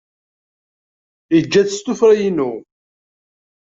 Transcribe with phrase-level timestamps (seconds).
[1.37, 2.51] Iga-t s tuffra-inu.